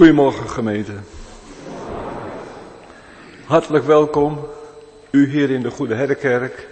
[0.00, 0.92] Goedemorgen gemeente.
[3.44, 4.38] Hartelijk welkom,
[5.10, 6.68] u hier in de Goede Herdenkerk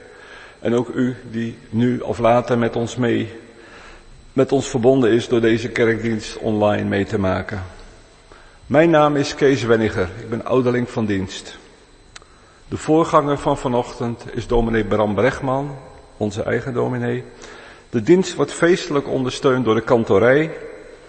[0.60, 3.32] en ook u die nu of later met ons mee,
[4.32, 7.62] met ons verbonden is door deze kerkdienst online mee te maken.
[8.66, 11.58] Mijn naam is Kees Wenniger, ik ben ouderling van dienst.
[12.68, 15.76] De voorganger van vanochtend is dominee Bram Brechtman,
[16.16, 17.24] onze eigen dominee.
[17.90, 20.50] De dienst wordt feestelijk ondersteund door de kantorij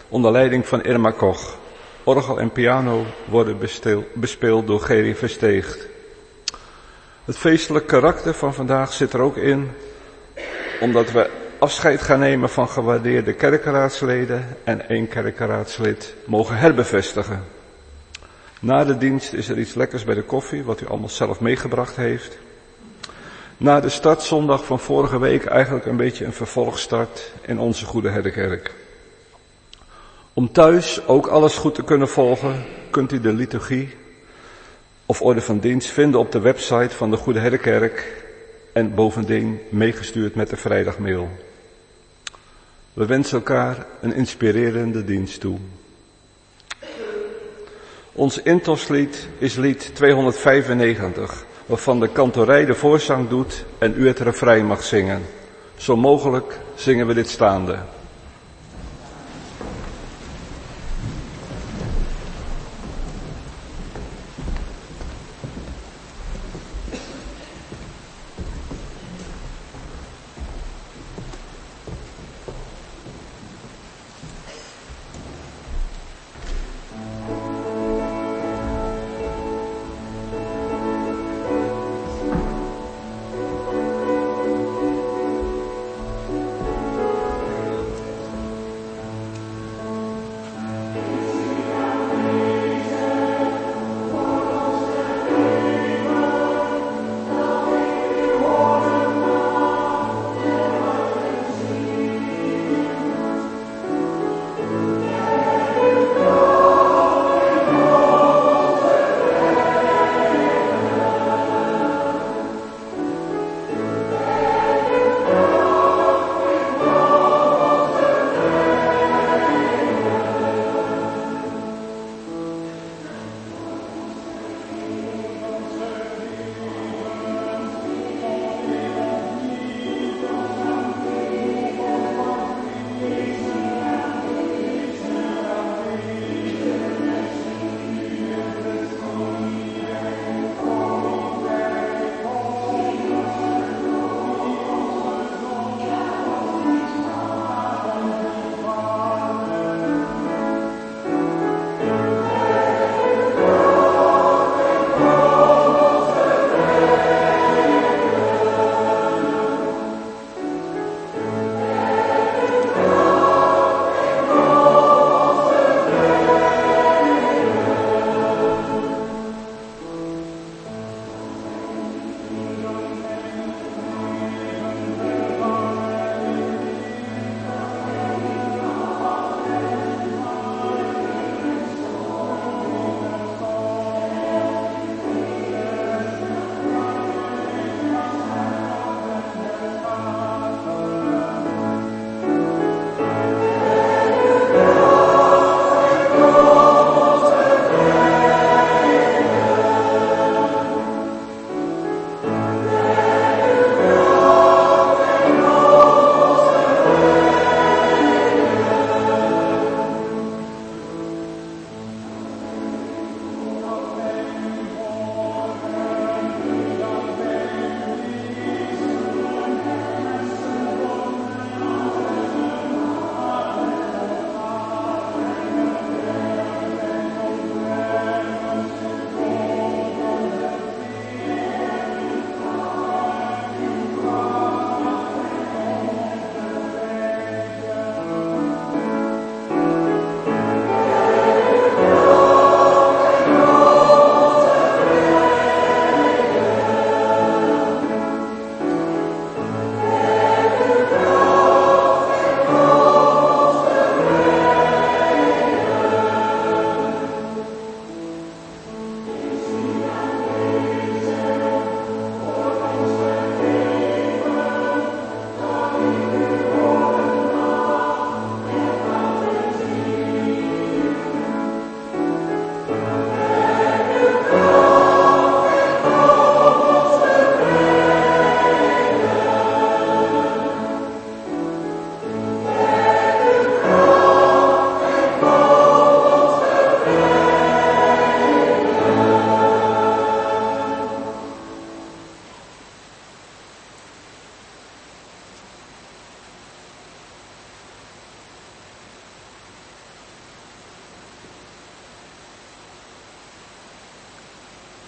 [0.09, 1.58] onder leiding van Irma Koch.
[2.03, 3.57] Orgel en piano worden
[4.13, 5.87] bespeeld door Geri Versteegd.
[7.25, 9.71] Het feestelijk karakter van vandaag zit er ook in,
[10.79, 11.29] omdat we
[11.59, 17.43] afscheid gaan nemen van gewaardeerde kerkenraadsleden en één kerkenraadslid mogen herbevestigen.
[18.59, 21.95] Na de dienst is er iets lekkers bij de koffie, wat u allemaal zelf meegebracht
[21.95, 22.37] heeft.
[23.57, 28.73] Na de startzondag van vorige week eigenlijk een beetje een vervolgstart in onze Goede Herdenkerk.
[30.39, 33.89] Om thuis ook alles goed te kunnen volgen, kunt u de liturgie
[35.05, 38.23] of orde van dienst vinden op de website van de Goede Herdenkerk
[38.73, 41.29] en bovendien meegestuurd met de vrijdagmail.
[42.93, 45.57] We wensen elkaar een inspirerende dienst toe.
[48.11, 54.65] Ons intoslied is lied 295, waarvan de kantorij de voorzang doet en u het refrein
[54.65, 55.21] mag zingen.
[55.77, 57.79] Zo mogelijk zingen we dit staande.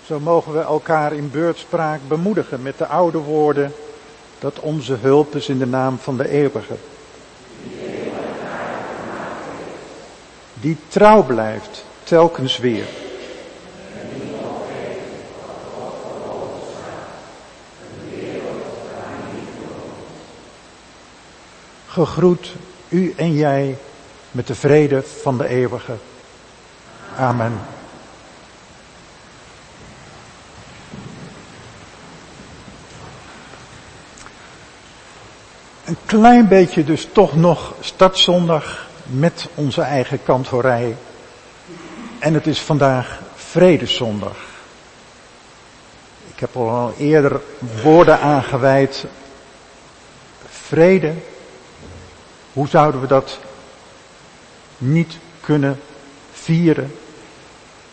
[0.05, 3.73] Zo mogen we elkaar in beurtspraak bemoedigen met de oude woorden
[4.39, 6.75] dat onze hulp is in de naam van de eeuwige.
[10.53, 12.85] Die trouw blijft, telkens weer.
[21.87, 22.53] Gegroet
[22.89, 23.77] u en jij
[24.31, 25.93] met de vrede van de eeuwige.
[27.17, 27.59] Amen.
[35.91, 40.95] Een klein beetje dus toch nog startzondag met onze eigen kantorij.
[42.19, 44.37] En het is vandaag Vredeszondag.
[46.33, 47.41] Ik heb al eerder
[47.83, 49.05] woorden aangeweid.
[50.49, 51.13] Vrede.
[52.53, 53.39] Hoe zouden we dat
[54.77, 55.79] niet kunnen
[56.33, 56.95] vieren?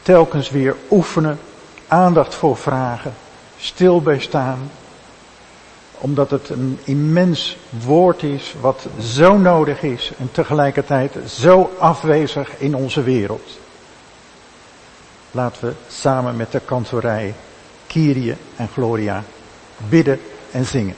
[0.02, 1.38] Telkens weer oefenen,
[1.88, 3.14] aandacht voor vragen,
[3.58, 4.70] stil bij staan,
[5.98, 12.74] omdat het een immens woord is wat zo nodig is en tegelijkertijd zo afwezig in
[12.74, 13.58] onze wereld.
[15.30, 17.34] Laten we samen met de kantorij
[17.86, 19.24] Kyrie en Gloria
[19.88, 20.96] bidden en zingen.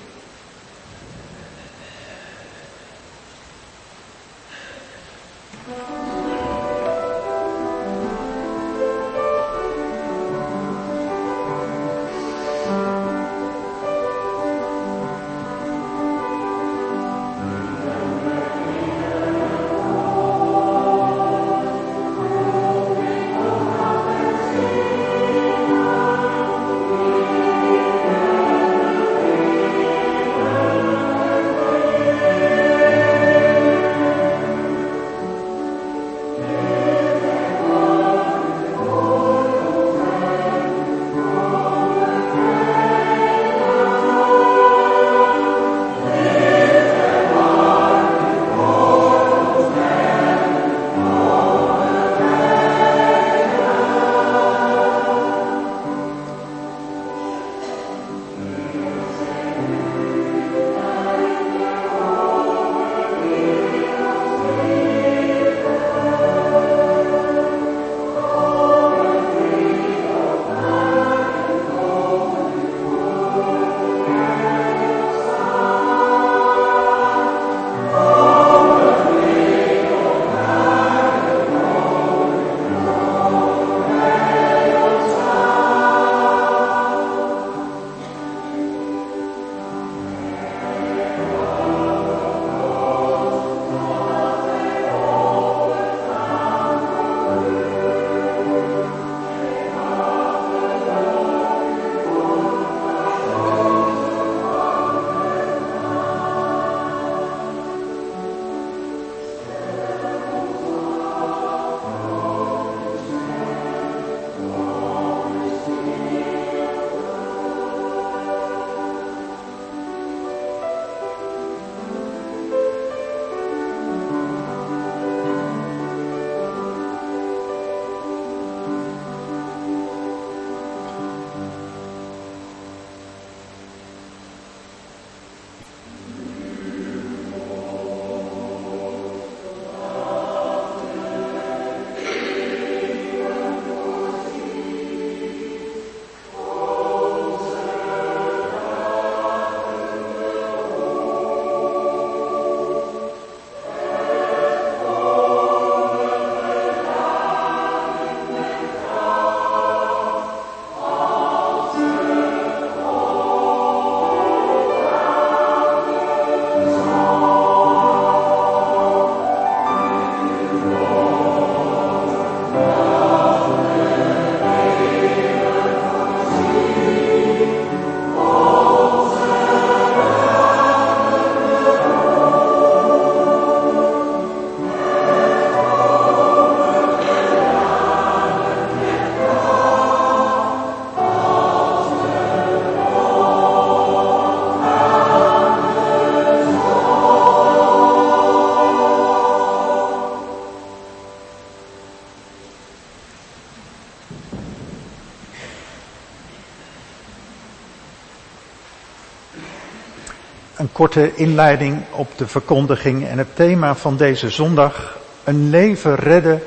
[210.81, 214.99] Korte inleiding op de verkondiging en het thema van deze zondag.
[215.25, 216.43] Een leven redden,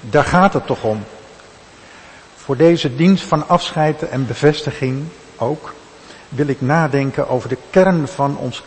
[0.00, 1.04] daar gaat het toch om.
[2.36, 5.04] Voor deze dienst van afscheid en bevestiging
[5.36, 5.74] ook
[6.28, 8.62] wil ik nadenken over de kern van ons